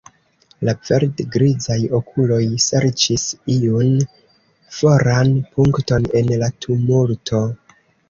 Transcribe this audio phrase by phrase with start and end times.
[0.69, 3.27] La verd-grizaj okuloj serĉis
[3.59, 3.95] iun
[4.81, 7.49] foran punkton en la tumulto.